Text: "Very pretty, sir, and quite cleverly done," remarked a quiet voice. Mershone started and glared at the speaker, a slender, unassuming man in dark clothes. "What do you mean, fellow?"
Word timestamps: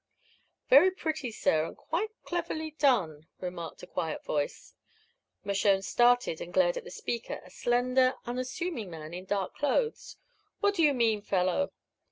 "Very 0.67 0.89
pretty, 0.89 1.31
sir, 1.31 1.63
and 1.65 1.77
quite 1.77 2.09
cleverly 2.23 2.71
done," 2.71 3.27
remarked 3.39 3.83
a 3.83 3.85
quiet 3.85 4.23
voice. 4.25 4.73
Mershone 5.43 5.83
started 5.83 6.41
and 6.41 6.51
glared 6.51 6.75
at 6.75 6.83
the 6.85 6.89
speaker, 6.89 7.39
a 7.45 7.51
slender, 7.51 8.15
unassuming 8.25 8.89
man 8.89 9.13
in 9.13 9.25
dark 9.25 9.53
clothes. 9.53 10.17
"What 10.59 10.73
do 10.73 10.81
you 10.81 10.95
mean, 10.95 11.21
fellow?" 11.21 11.71